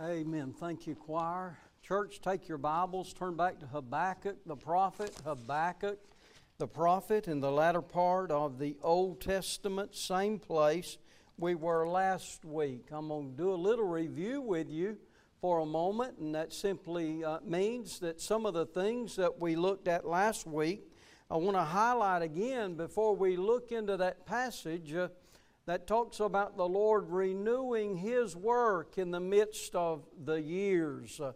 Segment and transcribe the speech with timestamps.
[0.00, 0.54] Amen.
[0.56, 1.58] Thank you, choir.
[1.82, 5.12] Church, take your Bibles, turn back to Habakkuk the prophet.
[5.24, 5.98] Habakkuk
[6.58, 10.98] the prophet in the latter part of the Old Testament, same place
[11.36, 12.86] we were last week.
[12.92, 14.98] I'm going to do a little review with you
[15.40, 19.56] for a moment, and that simply uh, means that some of the things that we
[19.56, 20.92] looked at last week,
[21.28, 24.94] I want to highlight again before we look into that passage.
[24.94, 25.08] Uh,
[25.68, 31.20] that talks about the Lord renewing His work in the midst of the years.
[31.20, 31.32] Uh,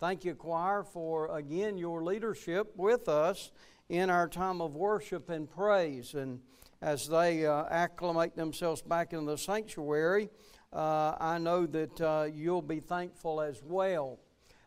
[0.00, 3.52] thank you, choir, for again your leadership with us
[3.88, 6.14] in our time of worship and praise.
[6.14, 6.40] And
[6.82, 10.30] as they uh, acclimate themselves back in the sanctuary,
[10.72, 14.18] uh, I know that uh, you'll be thankful as well.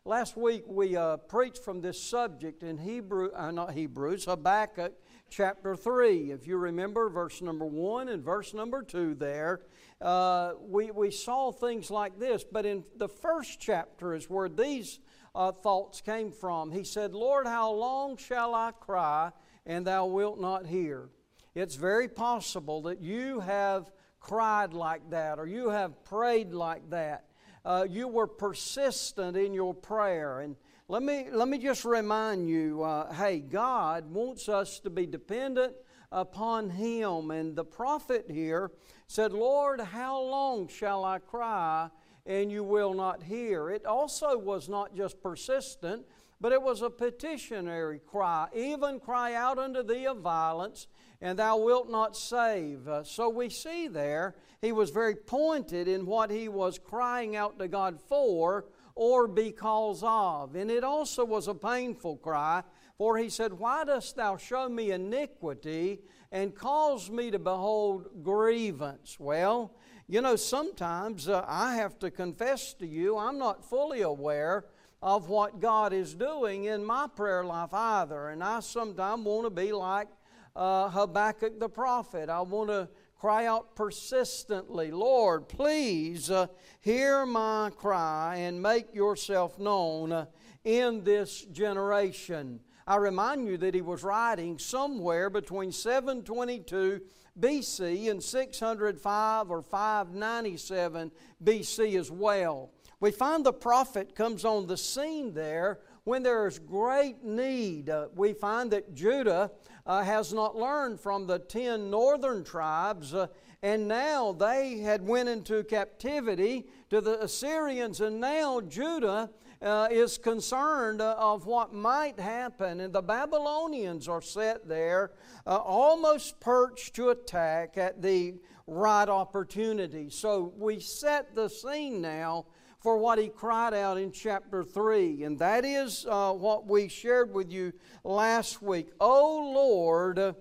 [0.09, 4.93] Last week we uh, preached from this subject in Hebrew, uh, not Hebrews, Habakkuk
[5.29, 6.31] chapter 3.
[6.31, 9.61] If you remember verse number 1 and verse number 2 there,
[10.01, 12.43] uh, we, we saw things like this.
[12.43, 14.99] But in the first chapter is where these
[15.35, 16.71] uh, thoughts came from.
[16.71, 19.31] He said, Lord, how long shall I cry
[19.67, 21.09] and thou wilt not hear?
[21.53, 27.25] It's very possible that you have cried like that or you have prayed like that.
[27.65, 30.55] Uh, you were persistent in your prayer and
[30.91, 35.73] let me, let me just remind you uh, hey, God wants us to be dependent
[36.11, 37.29] upon Him.
[37.29, 38.71] And the prophet here
[39.05, 41.89] said, Lord, how long shall I cry
[42.25, 43.69] and you will not hear?
[43.69, 46.07] It also was not just persistent,
[46.41, 48.47] but it was a petitionary cry.
[48.55, 50.87] Even cry out unto thee of violence,
[51.21, 52.87] and thou wilt not save.
[52.87, 57.59] Uh, so we see there, he was very pointed in what he was crying out
[57.59, 60.55] to God for or because of.
[60.55, 62.63] And it also was a painful cry,
[62.97, 65.99] for he said, Why dost thou show me iniquity
[66.31, 69.17] and cause me to behold grievance?
[69.19, 69.73] Well,
[70.07, 74.65] you know, sometimes uh, I have to confess to you, I'm not fully aware
[75.01, 78.29] of what God is doing in my prayer life either.
[78.29, 80.07] And I sometimes want to be like
[80.55, 82.29] uh, Habakkuk the prophet.
[82.29, 82.89] I want to
[83.19, 86.47] Cry out persistently, Lord, please uh,
[86.79, 90.25] hear my cry and make yourself known uh,
[90.63, 92.61] in this generation.
[92.87, 97.01] I remind you that he was writing somewhere between 722
[97.37, 101.11] BC and 605 or 597
[101.43, 102.71] BC as well.
[103.01, 107.89] We find the prophet comes on the scene there when there is great need.
[107.89, 109.51] Uh, we find that Judah
[109.85, 113.27] uh, has not learned from the ten northern tribes, uh,
[113.61, 119.29] and now they had went into captivity to the Assyrians, and now Judah
[119.61, 125.11] uh, is concerned uh, of what might happen, and the Babylonians are set there,
[125.45, 128.35] uh, almost perched to attack at the
[128.67, 130.09] right opportunity.
[130.09, 132.45] So we set the scene now
[132.79, 135.23] for what he cried out in chapter 3.
[135.23, 137.73] And that is uh, what we shared with you
[138.03, 138.89] last week.
[138.99, 140.35] O Lord,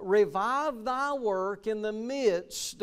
[0.00, 2.82] revive thy work in the midst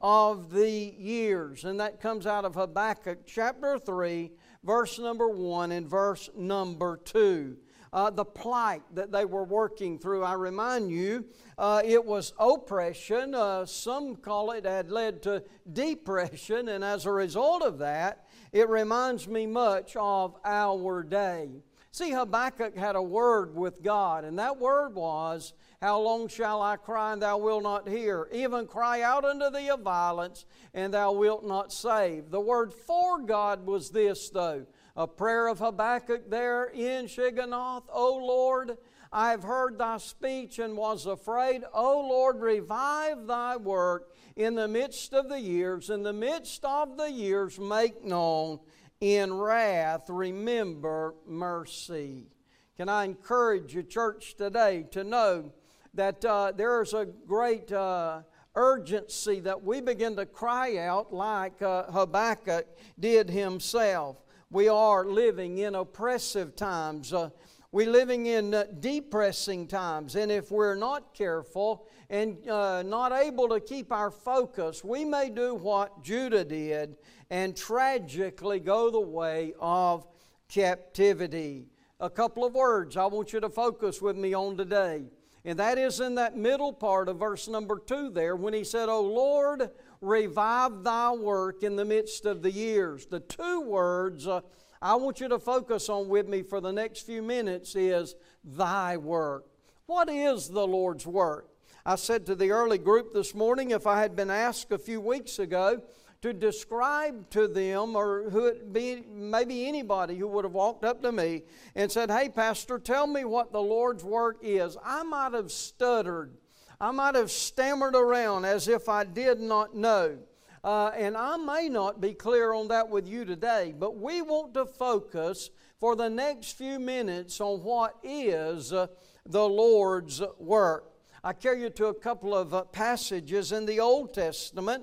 [0.00, 1.64] of the years.
[1.64, 4.30] And that comes out of Habakkuk chapter 3,
[4.64, 7.56] verse number 1 and verse number 2.
[7.92, 10.24] Uh, the plight that they were working through.
[10.24, 11.26] I remind you,
[11.58, 13.34] uh, it was oppression.
[13.34, 18.68] Uh, some call it had led to depression, and as a result of that, it
[18.68, 21.48] reminds me much of our day.
[21.90, 26.76] See, Habakkuk had a word with God, and that word was, How long shall I
[26.76, 28.28] cry, and thou wilt not hear?
[28.32, 32.30] Even cry out unto thee of violence, and thou wilt not save.
[32.30, 38.16] The word for God was this, though a prayer of Habakkuk there in Shigionoth, O
[38.16, 38.76] Lord,
[39.10, 41.62] I have heard thy speech and was afraid.
[41.72, 45.90] O Lord, revive thy work in the midst of the years.
[45.90, 48.60] In the midst of the years, make known
[49.00, 52.28] in wrath, remember mercy.
[52.76, 55.52] Can I encourage you, church, today to know
[55.94, 58.22] that uh, there is a great uh,
[58.54, 62.66] urgency that we begin to cry out like uh, Habakkuk
[62.98, 64.16] did himself.
[64.50, 67.12] We are living in oppressive times.
[67.12, 67.30] Uh,
[67.72, 73.48] we're living in uh, depressing times, and if we're not careful and uh, not able
[73.48, 76.96] to keep our focus, we may do what Judah did
[77.30, 80.06] and tragically go the way of
[80.46, 81.70] captivity.
[82.00, 85.04] A couple of words I want you to focus with me on today.
[85.46, 88.90] And that is in that middle part of verse number two there when he said,
[88.90, 89.70] O Lord,
[90.02, 93.06] revive thy work in the midst of the years.
[93.06, 94.42] The two words uh,
[94.82, 98.98] I want you to focus on with me for the next few minutes is thy
[98.98, 99.46] work.
[99.86, 101.51] What is the Lord's work?
[101.84, 105.00] I said to the early group this morning if I had been asked a few
[105.00, 105.82] weeks ago
[106.20, 111.02] to describe to them, or who it be, maybe anybody who would have walked up
[111.02, 111.42] to me
[111.74, 116.36] and said, Hey, Pastor, tell me what the Lord's work is, I might have stuttered.
[116.80, 120.18] I might have stammered around as if I did not know.
[120.62, 124.54] Uh, and I may not be clear on that with you today, but we want
[124.54, 125.50] to focus
[125.80, 128.86] for the next few minutes on what is uh,
[129.26, 130.91] the Lord's work.
[131.24, 134.82] I carry you to a couple of uh, passages in the Old Testament.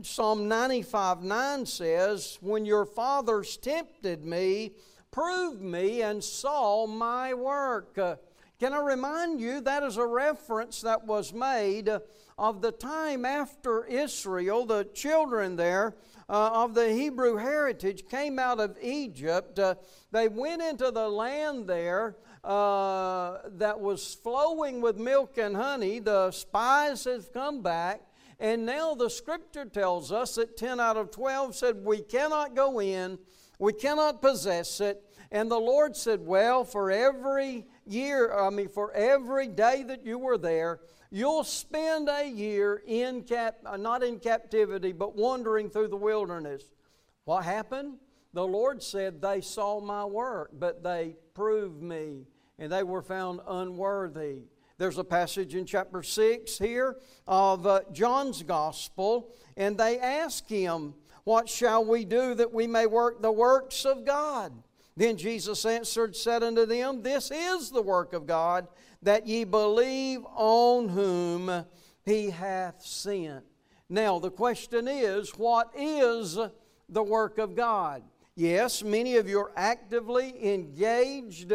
[0.00, 4.72] Psalm 95 9 says, When your fathers tempted me,
[5.10, 7.98] proved me, and saw my work.
[7.98, 8.16] Uh,
[8.58, 11.90] can I remind you that is a reference that was made
[12.38, 15.96] of the time after Israel, the children there
[16.30, 19.58] uh, of the Hebrew heritage came out of Egypt.
[19.58, 19.74] Uh,
[20.12, 25.98] they went into the land there uh, that was flowing with milk and honey.
[25.98, 28.02] The spies have come back.
[28.38, 32.80] And now the scripture tells us that 10 out of 12 said, We cannot go
[32.80, 33.18] in,
[33.58, 35.02] we cannot possess it.
[35.30, 40.18] And the Lord said, Well, for every year, I mean, for every day that you
[40.18, 40.80] were there,
[41.14, 46.64] You'll spend a year in cap, uh, not in captivity, but wandering through the wilderness.
[47.22, 47.98] What happened?
[48.32, 52.26] The Lord said, They saw my work, but they proved me,
[52.58, 54.42] and they were found unworthy.
[54.76, 56.96] There's a passage in chapter 6 here
[57.26, 62.86] of uh, John's Gospel, and they ask him, What shall we do that we may
[62.86, 64.52] work the works of God?
[64.96, 68.68] Then Jesus answered, said unto them, This is the work of God,
[69.02, 71.64] that ye believe on whom
[72.04, 73.44] he hath sent.
[73.88, 76.38] Now, the question is, what is
[76.88, 78.02] the work of God?
[78.36, 81.52] Yes, many of you are actively engaged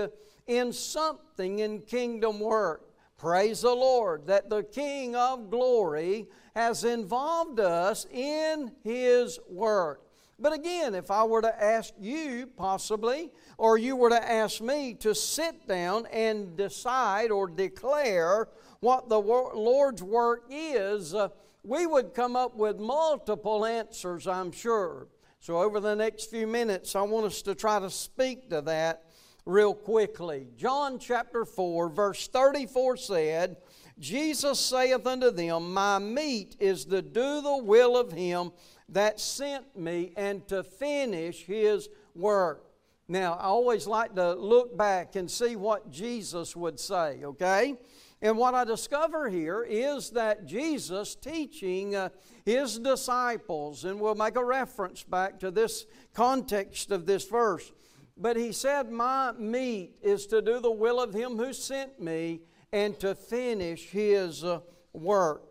[0.49, 2.89] in something in kingdom work.
[3.17, 10.01] Praise the Lord that the King of glory has involved us in his work.
[10.39, 13.29] But again, if I were to ask you, possibly,
[13.59, 18.47] or you were to ask me to sit down and decide or declare
[18.79, 21.27] what the Lord's work is, uh,
[21.63, 25.07] we would come up with multiple answers, I'm sure.
[25.41, 29.03] So, over the next few minutes, I want us to try to speak to that
[29.45, 30.47] real quickly.
[30.57, 33.57] John chapter 4, verse 34 said,
[33.99, 38.51] Jesus saith unto them, My meat is to do the will of him
[38.89, 42.65] that sent me and to finish his work.
[43.07, 47.75] Now, I always like to look back and see what Jesus would say, okay?
[48.21, 52.09] And what I discover here is that Jesus teaching uh,
[52.45, 57.71] his disciples, and we'll make a reference back to this context of this verse.
[58.19, 62.41] But he said, My meat is to do the will of him who sent me
[62.71, 64.59] and to finish his uh,
[64.91, 65.43] work.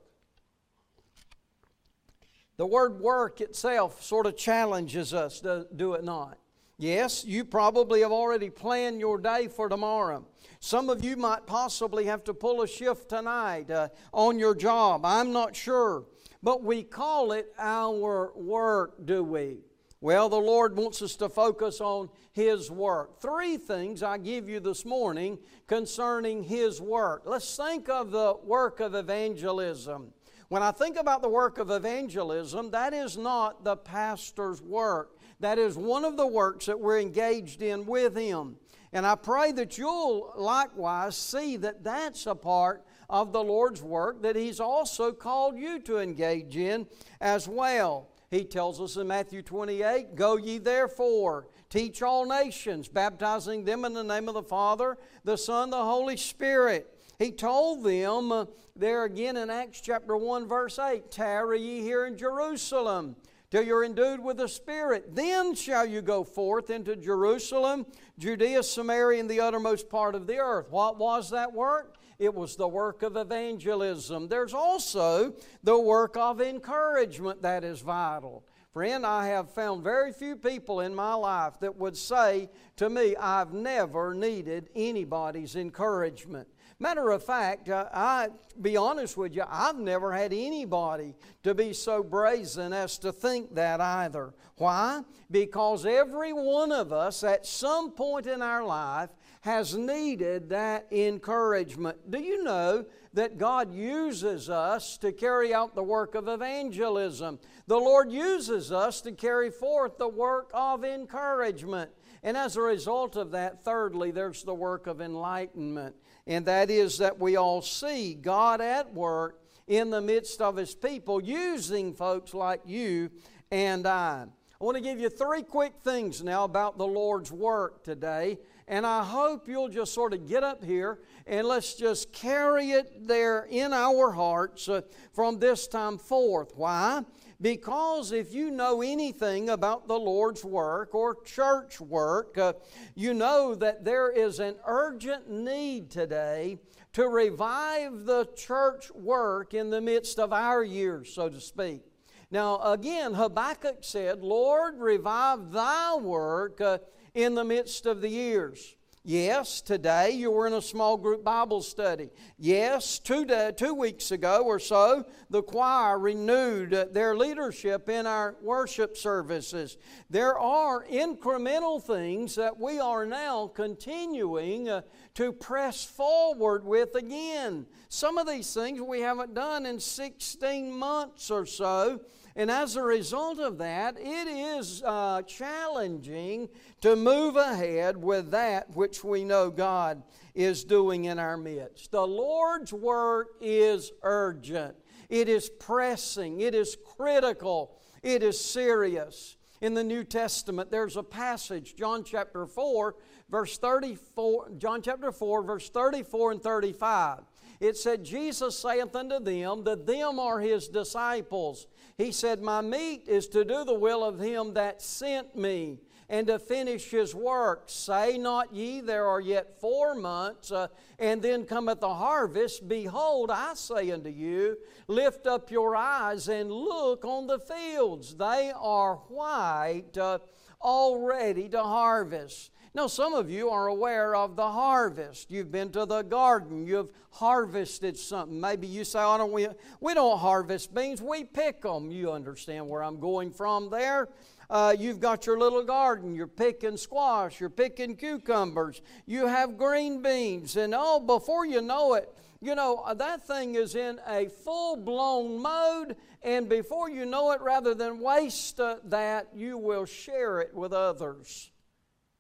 [2.59, 6.39] The word work itself sort of challenges us, do it not?
[6.77, 10.27] Yes, you probably have already planned your day for tomorrow.
[10.61, 15.05] Some of you might possibly have to pull a shift tonight uh, on your job.
[15.05, 16.05] I'm not sure.
[16.43, 19.59] But we call it our work, do we?
[20.01, 23.21] Well, the Lord wants us to focus on His work.
[23.21, 27.23] Three things I give you this morning concerning His work.
[27.27, 30.13] Let's think of the work of evangelism.
[30.51, 35.19] When I think about the work of evangelism, that is not the pastor's work.
[35.41, 38.57] That is one of the works that we're engaged in with him.
[38.93, 44.23] And I pray that you'll likewise see that that's a part of the Lord's work
[44.23, 46.87] that He's also called you to engage in
[47.21, 48.11] as well.
[48.31, 53.95] He tells us in Matthew 28 Go ye therefore, teach all nations, baptizing them in
[53.95, 58.45] the name of the Father, the Son, the Holy Spirit he told them uh,
[58.77, 63.17] there again in Acts chapter 1, verse 8 Tarry ye here in Jerusalem
[63.51, 65.17] till you're endued with the Spirit.
[65.17, 67.87] Then shall you go forth into Jerusalem,
[68.19, 70.71] Judea, Samaria, and the uttermost part of the earth.
[70.71, 71.97] What was that work?
[72.19, 74.27] It was the work of evangelism.
[74.27, 78.45] There's also the work of encouragement that is vital.
[78.73, 83.15] Friend, I have found very few people in my life that would say to me,
[83.17, 86.49] I've never needed anybody's encouragement.
[86.81, 88.29] Matter of fact, uh, I
[88.61, 93.55] be honest with you, I've never had anybody to be so brazen as to think
[93.55, 94.35] that either.
[94.57, 95.03] Why?
[95.31, 99.11] Because every one of us at some point in our life
[99.43, 102.11] has needed that encouragement.
[102.11, 107.39] Do you know that God uses us to carry out the work of evangelism?
[107.67, 111.91] The Lord uses us to carry forth the work of encouragement.
[112.23, 115.95] And as a result of that, thirdly, there's the work of enlightenment
[116.29, 120.75] and that is that we all see God at work in the midst of His
[120.75, 123.11] people, using folks like you
[123.51, 124.27] and I.
[124.61, 128.39] I want to give you three quick things now about the Lord's work today.
[128.71, 133.09] And I hope you'll just sort of get up here and let's just carry it
[133.09, 134.83] there in our hearts uh,
[135.15, 136.53] from this time forth.
[136.55, 137.03] Why?
[137.41, 142.53] Because if you know anything about the Lord's work or church work, uh,
[142.95, 146.59] you know that there is an urgent need today
[146.93, 151.83] to revive the church work in the midst of our years, so to speak.
[152.31, 156.79] Now, again, Habakkuk said, Lord, revive thy work uh,
[157.19, 158.77] in the midst of the years.
[159.03, 162.11] Yes, today you were in a small group Bible study.
[162.39, 168.37] Yes, two, day, two weeks ago or so, the choir renewed their leadership in our
[168.41, 169.79] worship services.
[170.11, 174.83] There are incremental things that we are now continuing uh,
[175.15, 177.67] to press forward with again.
[177.89, 182.01] Some of these things we haven't done in 16 months or so.
[182.37, 186.49] And as a result of that, it is uh, challenging
[186.81, 190.03] to move ahead with that which we know God
[190.35, 191.91] is doing in our midst.
[191.91, 194.77] The Lord's work is urgent,
[195.09, 199.37] it is pressing, it is critical, it is serious.
[199.61, 202.95] In the New Testament, there's a passage, John chapter 4,
[203.29, 207.23] verse 34, John chapter 4, verse 34 and 35.
[207.61, 211.67] It said, Jesus saith unto them, that them are his disciples.
[211.99, 216.29] He said, My meat is to do the will of him that sent me and
[216.29, 217.65] to finish his work.
[217.67, 220.69] Say not ye, there are yet four months, uh,
[221.01, 222.69] and then cometh the harvest.
[222.69, 228.15] Behold, I say unto you, lift up your eyes and look on the fields.
[228.15, 230.21] They are white, uh,
[230.63, 232.53] already to harvest.
[232.75, 235.31] Now, some of you are aware of the harvest.
[235.31, 238.41] You've been to the garden, you've harvested something.
[238.41, 239.49] Maybe you say, oh, don't we,
[239.81, 241.91] we don't harvest beans, we pick them.
[241.91, 244.09] You understand where I'm going from there.
[244.51, 250.01] Uh, you've got your little garden, you're picking squash, you're picking cucumbers, you have green
[250.03, 252.09] beans, and oh, before you know it,
[252.41, 257.33] you know, uh, that thing is in a full blown mode, and before you know
[257.33, 261.51] it, rather than waste uh, that, you will share it with others.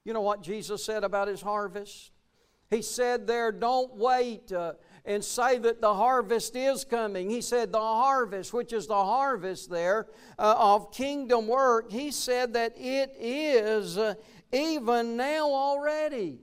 [0.09, 2.13] You know what Jesus said about his harvest?
[2.71, 4.73] He said there, don't wait uh,
[5.05, 7.29] and say that the harvest is coming.
[7.29, 10.07] He said the harvest, which is the harvest there
[10.39, 14.15] uh, of kingdom work, he said that it is uh,
[14.51, 16.39] even now already.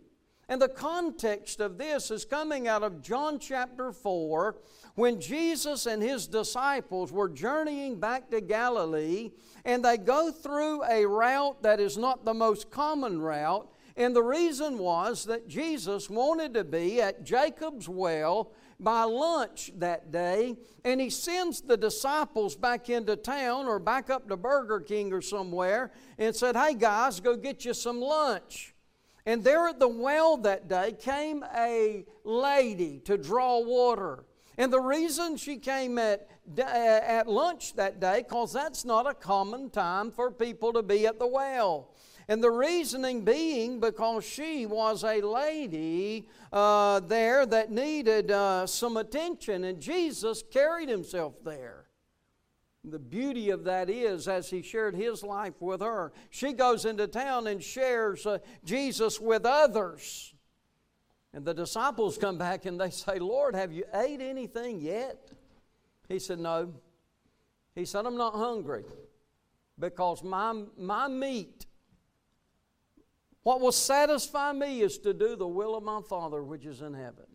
[0.47, 4.57] And the context of this is coming out of John chapter 4
[4.95, 9.31] when Jesus and his disciples were journeying back to Galilee
[9.65, 13.69] and they go through a route that is not the most common route.
[13.97, 20.11] And the reason was that Jesus wanted to be at Jacob's well by lunch that
[20.11, 25.13] day, and he sends the disciples back into town or back up to Burger King
[25.13, 28.75] or somewhere and said, Hey guys, go get you some lunch.
[29.25, 34.25] And there at the well that day came a lady to draw water.
[34.57, 39.69] And the reason she came at, at lunch that day, because that's not a common
[39.69, 41.91] time for people to be at the well.
[42.27, 48.97] And the reasoning being because she was a lady uh, there that needed uh, some
[48.97, 51.85] attention, and Jesus carried himself there.
[52.83, 57.07] The beauty of that is, as he shared his life with her, she goes into
[57.07, 60.34] town and shares uh, Jesus with others.
[61.35, 65.31] And the disciples come back and they say, Lord, have you ate anything yet?
[66.07, 66.73] He said, No.
[67.75, 68.85] He said, I'm not hungry
[69.77, 71.65] because my, my meat,
[73.43, 76.93] what will satisfy me is to do the will of my Father which is in
[76.93, 77.25] heaven.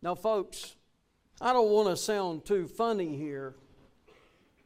[0.00, 0.76] Now, folks,
[1.40, 3.56] I don't want to sound too funny here,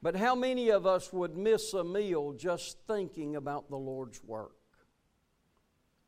[0.03, 4.57] but how many of us would miss a meal just thinking about the Lord's work?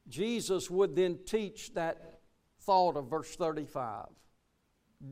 [0.08, 2.20] Jesus would then teach that
[2.60, 4.06] thought of verse 35.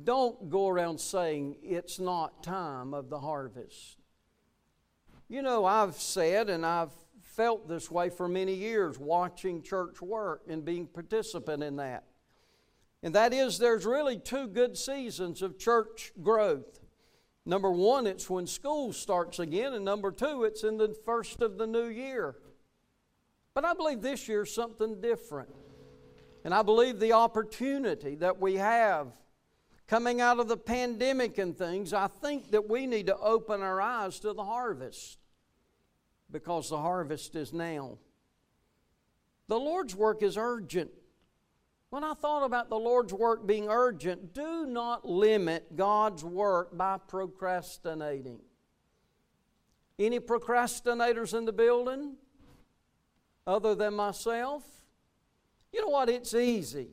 [0.05, 3.99] Don't go around saying it's not time of the harvest.
[5.29, 10.43] You know, I've said and I've felt this way for many years watching church work
[10.49, 12.05] and being participant in that.
[13.03, 16.81] And that is, there's really two good seasons of church growth.
[17.45, 21.59] Number one, it's when school starts again, and number two, it's in the first of
[21.59, 22.37] the new year.
[23.55, 25.55] But I believe this year's something different.
[26.45, 29.09] And I believe the opportunity that we have
[29.87, 33.81] coming out of the pandemic and things, I think that we need to open our
[33.81, 35.19] eyes to the harvest
[36.31, 37.99] because the harvest is now.
[39.47, 40.91] The Lord's work is urgent.
[41.91, 46.99] When I thought about the Lord's work being urgent, do not limit God's work by
[46.99, 48.41] procrastinating.
[49.99, 52.17] Any procrastinators in the building
[53.47, 54.65] other than myself?
[55.73, 56.09] You know what?
[56.09, 56.89] It's easy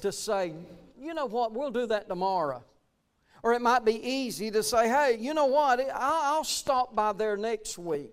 [0.00, 0.52] to say,
[1.00, 2.62] you know what, we'll do that tomorrow.
[3.42, 7.36] Or it might be easy to say, hey, you know what, I'll stop by there
[7.36, 8.12] next week.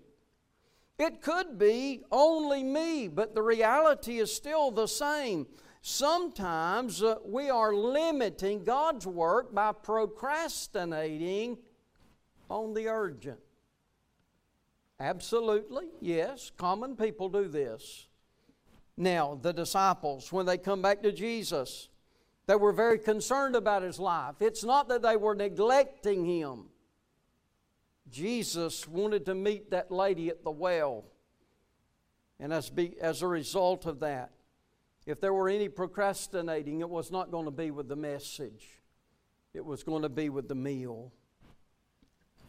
[0.98, 5.46] It could be only me, but the reality is still the same.
[5.80, 11.58] Sometimes uh, we are limiting God's work by procrastinating
[12.48, 13.40] on the urgent.
[15.02, 18.06] Absolutely, yes, common people do this.
[18.96, 21.88] Now, the disciples, when they come back to Jesus,
[22.46, 24.36] they were very concerned about his life.
[24.38, 26.66] It's not that they were neglecting him.
[28.08, 31.04] Jesus wanted to meet that lady at the well.
[32.38, 34.30] And as, be, as a result of that,
[35.04, 38.68] if there were any procrastinating, it was not going to be with the message,
[39.52, 41.10] it was going to be with the meal.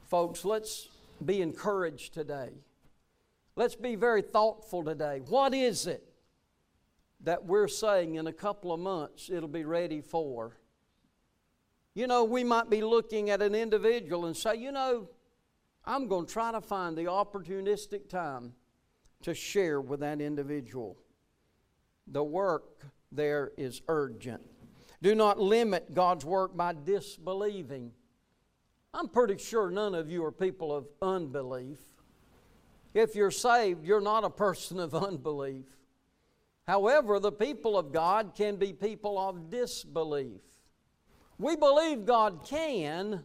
[0.08, 0.90] Folks, let's
[1.24, 2.52] be encouraged today.
[3.56, 5.22] Let's be very thoughtful today.
[5.28, 6.04] What is it
[7.22, 10.58] that we're saying in a couple of months it'll be ready for?
[11.94, 15.10] You know, we might be looking at an individual and say, you know,
[15.86, 18.54] I'm going to try to find the opportunistic time
[19.22, 20.98] to share with that individual.
[22.08, 24.42] The work there is urgent.
[25.02, 27.92] Do not limit God's work by disbelieving.
[28.94, 31.80] I'm pretty sure none of you are people of unbelief.
[32.94, 35.66] If you're saved, you're not a person of unbelief.
[36.68, 40.42] However, the people of God can be people of disbelief.
[41.40, 43.24] We believe God can,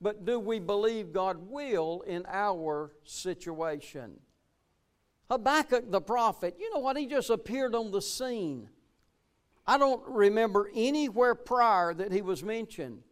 [0.00, 4.18] but do we believe God will in our situation?
[5.30, 6.98] Habakkuk the prophet, you know what?
[6.98, 8.68] He just appeared on the scene.
[9.66, 13.02] I don't remember anywhere prior that he was mentioned.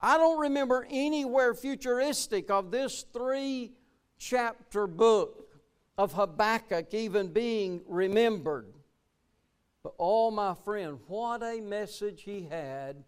[0.00, 3.72] I don't remember anywhere futuristic of this three
[4.16, 5.48] chapter book
[5.96, 8.66] of Habakkuk even being remembered.
[9.82, 13.02] But, oh, my friend, what a message he had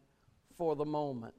[0.57, 1.35] for the moment.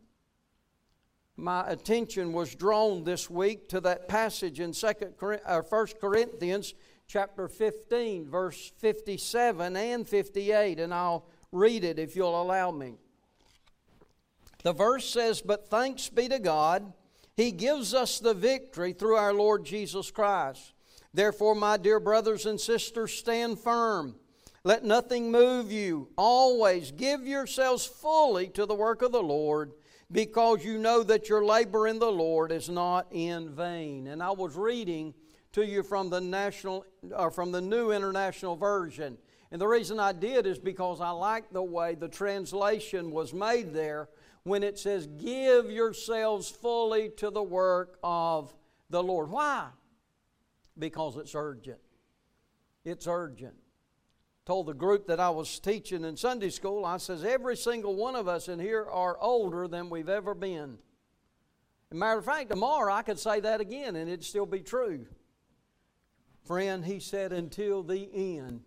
[1.36, 4.88] My attention was drawn this week to that passage in 2
[5.22, 6.74] or 1 Corinthians
[7.08, 12.96] chapter 15, verse 57 and 58, and I'll read it if you'll allow me.
[14.64, 16.94] The verse says, But thanks be to God,
[17.36, 20.74] He gives us the victory through our Lord Jesus Christ.
[21.14, 24.16] Therefore, my dear brothers and sisters, stand firm.
[24.64, 26.10] Let nothing move you.
[26.18, 29.72] Always give yourselves fully to the work of the Lord,
[30.12, 34.08] because you know that your labor in the Lord is not in vain.
[34.08, 35.14] And I was reading
[35.54, 39.18] to you from the national or from the New International Version.
[39.52, 43.74] And the reason I did is because I like the way the translation was made
[43.74, 44.08] there
[44.44, 48.54] when it says, Give yourselves fully to the work of
[48.90, 49.30] the Lord.
[49.30, 49.68] Why?
[50.78, 51.80] Because it's urgent.
[52.84, 53.56] It's urgent.
[54.46, 58.16] Told the group that I was teaching in Sunday school, I says, Every single one
[58.16, 60.78] of us in here are older than we've ever been.
[61.92, 65.06] As matter of fact, tomorrow I could say that again and it'd still be true.
[66.46, 68.62] Friend, he said, until the end,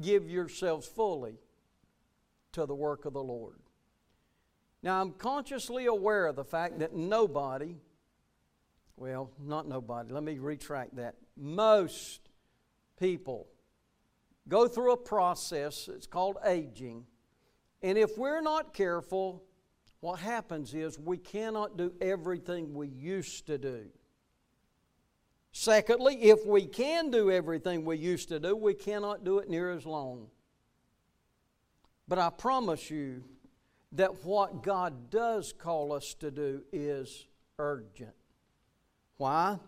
[0.00, 1.38] give yourselves fully
[2.52, 3.56] to the work of the Lord.
[4.82, 7.76] Now, I'm consciously aware of the fact that nobody,
[8.96, 11.16] well, not nobody, let me retract that.
[11.36, 12.28] Most
[12.98, 13.48] people
[14.48, 17.04] go through a process, it's called aging.
[17.82, 19.44] And if we're not careful,
[20.00, 23.86] what happens is we cannot do everything we used to do.
[25.52, 29.70] Secondly, if we can do everything we used to do, we cannot do it near
[29.70, 30.28] as long.
[32.06, 33.24] But I promise you
[33.92, 37.26] that what God does call us to do is
[37.58, 38.14] urgent.
[39.16, 39.58] Why?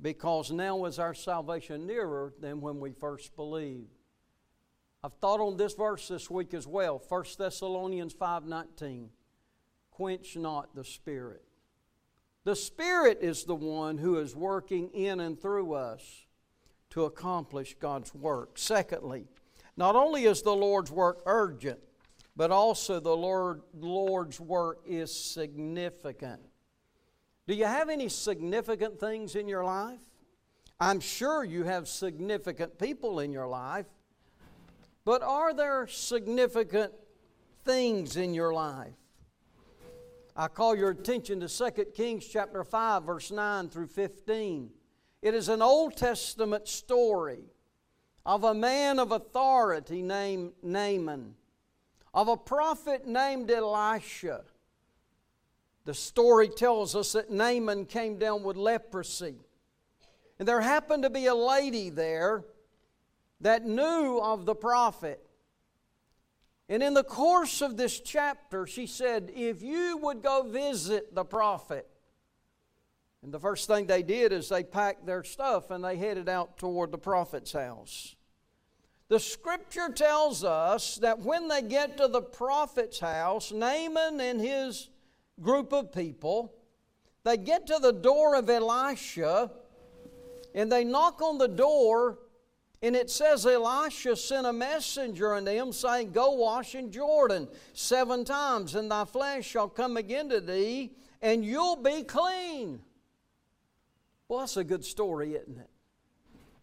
[0.00, 3.90] Because now is our salvation nearer than when we first believed.
[5.04, 9.10] I've thought on this verse this week as well, 1 Thessalonians 5:19.
[9.90, 11.44] Quench not the spirit.
[12.44, 16.26] The Spirit is the one who is working in and through us
[16.90, 18.58] to accomplish God's work.
[18.58, 19.28] Secondly,
[19.76, 21.78] not only is the Lord's work urgent,
[22.36, 26.40] but also the Lord, Lord's work is significant.
[27.46, 30.00] Do you have any significant things in your life?
[30.80, 33.86] I'm sure you have significant people in your life,
[35.04, 36.92] but are there significant
[37.64, 38.94] things in your life?
[40.34, 44.70] I call your attention to 2 Kings chapter 5 verse 9 through 15.
[45.20, 47.44] It is an Old Testament story
[48.24, 51.34] of a man of authority named Naaman,
[52.14, 54.42] of a prophet named Elisha.
[55.84, 59.36] The story tells us that Naaman came down with leprosy.
[60.38, 62.44] And there happened to be a lady there
[63.40, 65.20] that knew of the prophet.
[66.68, 71.24] And in the course of this chapter, she said, If you would go visit the
[71.24, 71.88] prophet,
[73.22, 76.58] and the first thing they did is they packed their stuff and they headed out
[76.58, 78.16] toward the prophet's house.
[79.12, 84.88] The scripture tells us that when they get to the prophet's house, Naaman and his
[85.38, 86.54] group of people,
[87.22, 89.50] they get to the door of Elisha
[90.54, 92.20] and they knock on the door,
[92.80, 98.24] and it says Elisha sent a messenger unto him, saying, Go wash in Jordan seven
[98.24, 102.80] times, and thy flesh shall come again to thee, and you'll be clean.
[104.26, 105.68] Well, that's a good story, isn't it?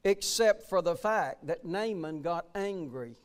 [0.03, 3.17] Except for the fact that Naaman got angry.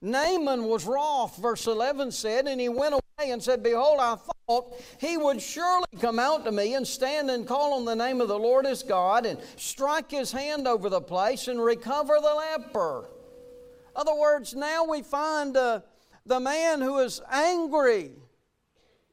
[0.00, 4.74] Naaman was wroth, verse 11 said, and he went away and said, Behold, I thought
[5.00, 8.28] he would surely come out to me and stand and call on the name of
[8.28, 13.08] the Lord his God and strike his hand over the place and recover the leper.
[13.08, 15.80] In other words, now we find uh,
[16.26, 18.12] the man who is angry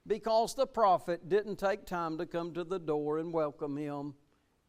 [0.06, 4.14] because the prophet didn't take time to come to the door and welcome him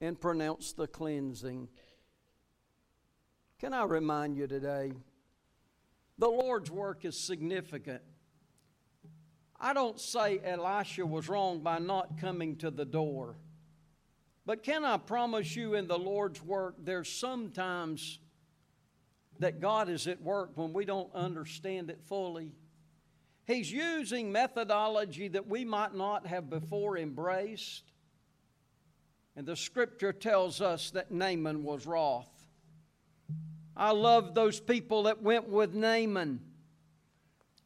[0.04, 1.68] and pronounce the cleansing.
[3.58, 4.92] Can I remind you today?
[6.18, 8.02] The Lord's work is significant.
[9.58, 13.36] I don't say Elisha was wrong by not coming to the door.
[14.46, 18.18] But can I promise you in the Lord's work, there's sometimes
[19.38, 22.52] that God is at work when we don't understand it fully.
[23.46, 27.93] He's using methodology that we might not have before embraced.
[29.36, 32.30] And the scripture tells us that Naaman was wroth.
[33.76, 36.40] I love those people that went with Naaman.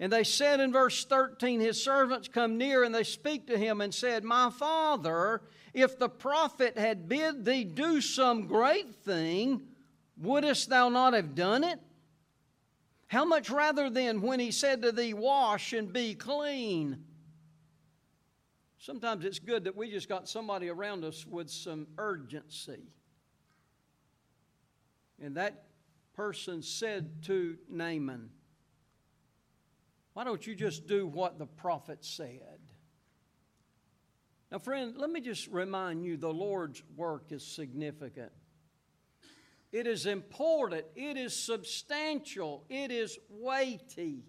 [0.01, 3.81] And they said in verse 13, His servants come near and they speak to him
[3.81, 5.43] and said, My father,
[5.75, 9.63] if the prophet had bid thee do some great thing,
[10.17, 11.81] wouldst thou not have done it?
[13.09, 17.05] How much rather then when he said to thee, Wash and be clean?
[18.79, 22.93] Sometimes it's good that we just got somebody around us with some urgency.
[25.21, 25.65] And that
[26.15, 28.31] person said to Naaman,
[30.13, 32.61] Why don't you just do what the prophet said?
[34.51, 38.33] Now, friend, let me just remind you the Lord's work is significant.
[39.73, 40.87] It is important.
[40.95, 42.65] It is substantial.
[42.71, 44.25] It is weighty.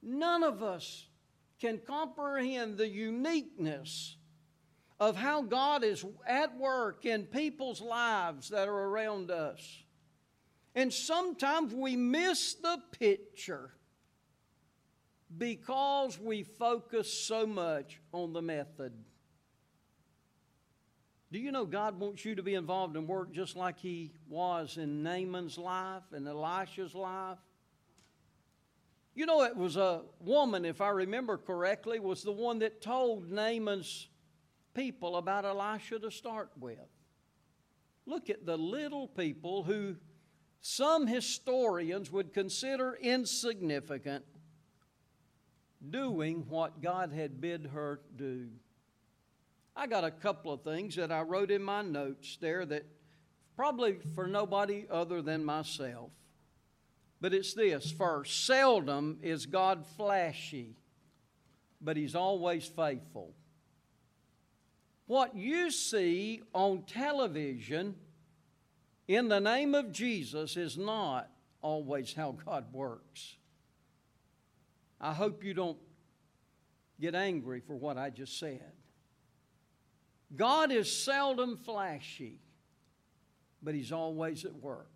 [0.00, 1.07] None of us
[1.60, 4.16] can comprehend the uniqueness
[5.00, 9.82] of how God is at work in people's lives that are around us.
[10.74, 13.74] And sometimes we miss the picture
[15.36, 18.92] because we focus so much on the method.
[21.30, 24.78] Do you know God wants you to be involved in work just like He was
[24.78, 27.38] in Naaman's life and Elisha's life?
[29.18, 33.28] You know, it was a woman, if I remember correctly, was the one that told
[33.28, 34.06] Naaman's
[34.74, 36.78] people about Elisha to start with.
[38.06, 39.96] Look at the little people who
[40.60, 44.24] some historians would consider insignificant
[45.90, 48.46] doing what God had bid her do.
[49.74, 52.84] I got a couple of things that I wrote in my notes there that
[53.56, 56.12] probably for nobody other than myself.
[57.20, 60.76] But it's this first seldom is God flashy,
[61.80, 63.34] but He's always faithful.
[65.06, 67.96] What you see on television
[69.08, 71.30] in the name of Jesus is not
[71.62, 73.36] always how God works.
[75.00, 75.78] I hope you don't
[77.00, 78.72] get angry for what I just said.
[80.36, 82.38] God is seldom flashy,
[83.62, 84.90] but He's always at work.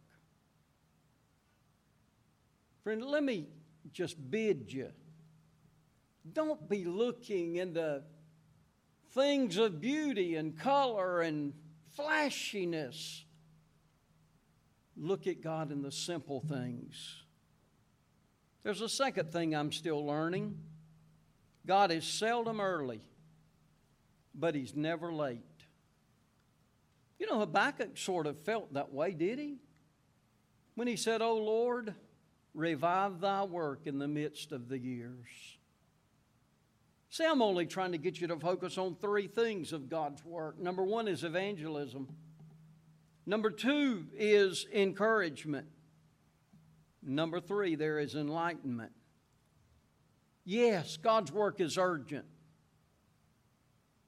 [2.83, 3.47] Friend, let me
[3.93, 4.91] just bid you
[6.31, 8.03] don't be looking into
[9.11, 11.53] things of beauty and color and
[11.97, 13.25] flashiness.
[14.97, 17.25] Look at God in the simple things.
[18.63, 20.59] There's a second thing I'm still learning
[21.67, 23.03] God is seldom early
[24.35, 25.41] but he's never late.
[27.19, 29.59] You know, Habakkuk sort of felt that way, did he?
[30.75, 31.95] When he said, Oh Lord,
[32.55, 35.27] revive thy work in the midst of the years.
[37.11, 40.59] See, I'm only trying to get you to focus on three things of God's work.
[40.59, 42.09] Number one is evangelism,
[43.27, 45.67] number two is encouragement,
[47.03, 48.93] number three, there is enlightenment.
[50.45, 52.25] Yes, God's work is urgent.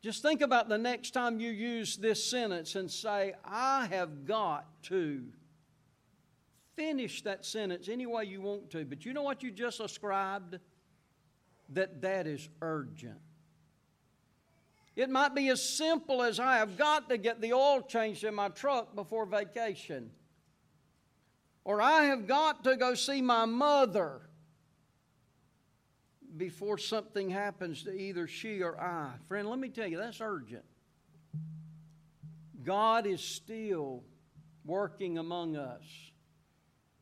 [0.03, 4.67] Just think about the next time you use this sentence and say, I have got
[4.85, 5.25] to.
[6.77, 10.59] Finish that sentence any way you want to, but you know what you just ascribed?
[11.71, 13.21] That that is urgent.
[14.97, 18.35] It might be as simple as I have got to get the oil changed in
[18.35, 20.11] my truck before vacation.
[21.65, 24.21] Or I have got to go see my mother
[26.37, 29.13] before something happens to either she or I.
[29.29, 30.65] Friend, let me tell you, that's urgent.
[32.63, 34.03] God is still
[34.65, 35.83] working among us,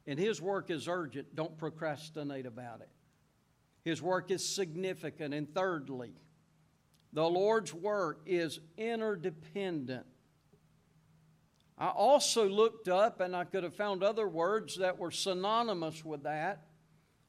[0.06, 1.34] and His work is urgent.
[1.34, 2.90] Don't procrastinate about it.
[3.84, 5.34] His work is significant.
[5.34, 6.12] And thirdly,
[7.12, 10.06] the Lord's work is interdependent.
[11.78, 16.22] I also looked up and I could have found other words that were synonymous with
[16.22, 16.66] that.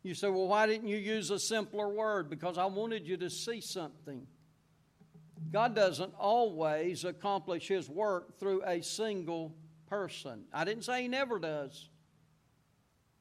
[0.04, 2.30] You say, well, why didn't you use a simpler word?
[2.30, 4.28] Because I wanted you to see something.
[5.52, 9.56] God doesn't always accomplish His work through a single
[9.88, 10.44] person.
[10.54, 11.90] I didn't say He never does.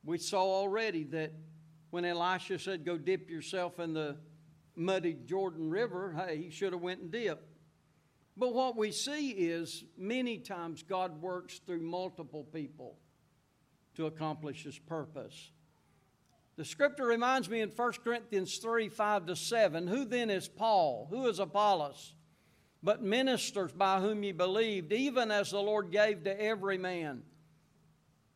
[0.05, 1.33] We saw already that
[1.91, 4.17] when Elisha said, Go dip yourself in the
[4.75, 7.49] muddy Jordan River, hey, he should have went and dipped.
[8.37, 12.97] But what we see is many times God works through multiple people
[13.97, 15.51] to accomplish his purpose.
[16.57, 21.09] The scripture reminds me in 1 Corinthians 3 5 to 7 Who then is Paul?
[21.11, 22.15] Who is Apollos?
[22.83, 27.23] But ministers by whom ye believed, even as the Lord gave to every man.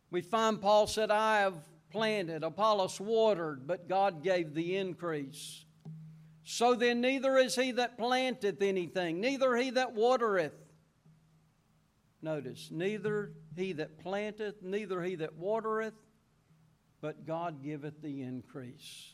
[0.09, 1.55] We find Paul said, I have
[1.91, 5.65] planted, Apollos watered, but God gave the increase.
[6.43, 10.53] So then, neither is he that planteth anything, neither he that watereth.
[12.21, 15.93] Notice, neither he that planteth, neither he that watereth,
[17.01, 19.13] but God giveth the increase.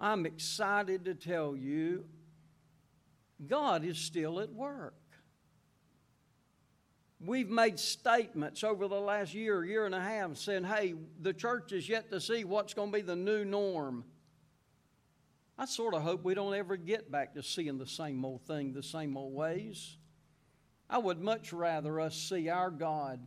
[0.00, 2.04] I'm excited to tell you,
[3.46, 4.94] God is still at work.
[7.20, 11.72] We've made statements over the last year, year and a half, saying, hey, the church
[11.72, 14.04] is yet to see what's going to be the new norm.
[15.58, 18.72] I sort of hope we don't ever get back to seeing the same old thing,
[18.72, 19.96] the same old ways.
[20.88, 23.26] I would much rather us see our God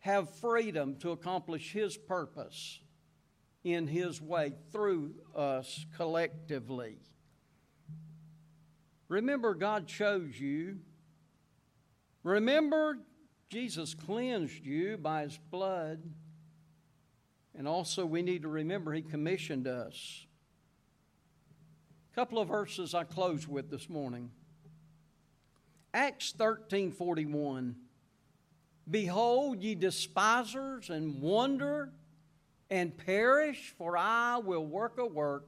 [0.00, 2.80] have freedom to accomplish His purpose
[3.62, 6.96] in His way through us collectively.
[9.08, 10.78] Remember, God chose you.
[12.28, 12.98] Remember,
[13.48, 16.02] Jesus cleansed you by His blood.
[17.56, 20.26] And also, we need to remember He commissioned us
[22.12, 24.30] A couple of verses I close with this morning.
[25.94, 27.74] Acts 13 41.
[28.90, 31.92] Behold, ye despisers, and wonder
[32.70, 35.46] and perish, for I will work a work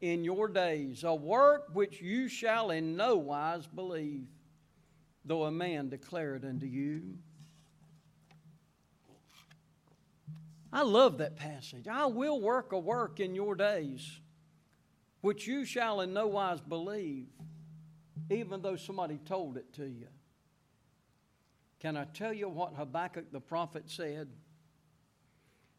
[0.00, 4.26] in your days, a work which you shall in no wise believe,
[5.24, 7.18] though a man declare it unto you.
[10.72, 11.86] I love that passage.
[11.86, 14.20] I will work a work in your days
[15.22, 17.28] which you shall in no wise believe,
[18.28, 20.08] even though somebody told it to you.
[21.80, 24.28] Can I tell you what Habakkuk the prophet said?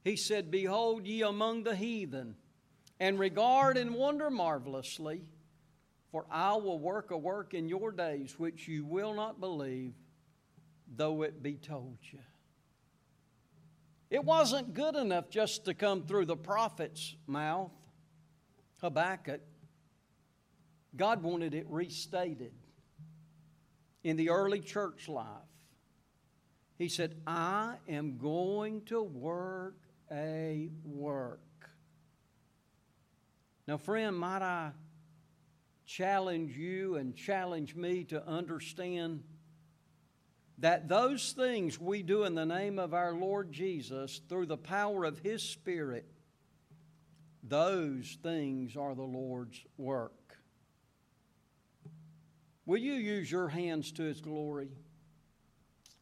[0.04, 2.36] He said, Behold ye among the heathen,
[3.00, 5.26] and regard and wonder marvelously,
[6.14, 9.96] for I will work a work in your days which you will not believe,
[10.96, 12.20] though it be told you.
[14.12, 17.72] It wasn't good enough just to come through the prophet's mouth.
[18.80, 19.42] Habakkuk,
[20.96, 22.54] God wanted it restated
[24.04, 25.26] in the early church life.
[26.78, 29.78] He said, I am going to work
[30.12, 31.40] a work.
[33.68, 34.74] Now, friend, might I
[35.86, 39.24] challenge you and challenge me to understand
[40.60, 45.04] that those things we do in the name of our Lord Jesus through the power
[45.04, 46.06] of His Spirit
[47.44, 50.38] those things are the Lord's work.
[52.66, 54.70] Will you use your hands to His glory?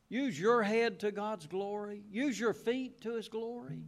[0.07, 2.03] Use your head to God's glory?
[2.11, 3.81] Use your feet to His glory?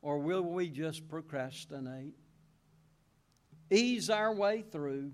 [0.00, 2.14] Or will we just procrastinate?
[3.70, 5.12] Ease our way through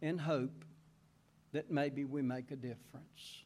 [0.00, 0.64] in hope
[1.52, 3.44] that maybe we make a difference.